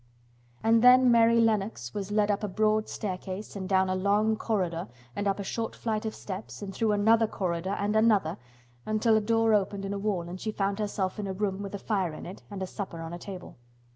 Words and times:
And 0.63 0.81
then 0.83 1.11
Mary 1.11 1.39
Lennox 1.39 1.93
was 1.93 2.09
led 2.11 2.31
up 2.31 2.43
a 2.43 2.47
broad 2.47 2.89
staircase 2.89 3.55
and 3.55 3.69
down 3.69 3.87
a 3.87 3.93
long 3.93 4.35
corridor 4.35 4.87
and 5.15 5.27
up 5.27 5.39
a 5.39 5.43
short 5.43 5.75
flight 5.75 6.07
of 6.07 6.15
steps 6.15 6.63
and 6.63 6.73
through 6.73 6.93
another 6.93 7.27
corridor 7.27 7.75
and 7.77 7.95
another, 7.95 8.39
until 8.83 9.15
a 9.15 9.21
door 9.21 9.53
opened 9.53 9.85
in 9.85 9.93
a 9.93 9.99
wall 9.99 10.23
and 10.27 10.41
she 10.41 10.51
found 10.51 10.79
herself 10.79 11.19
in 11.19 11.27
a 11.27 11.33
room 11.33 11.61
with 11.61 11.75
a 11.75 11.77
fire 11.77 12.13
in 12.13 12.25
it 12.25 12.41
and 12.49 12.63
a 12.63 12.65
supper 12.65 12.99
on 12.99 13.13
a 13.13 13.19
table. 13.19 13.57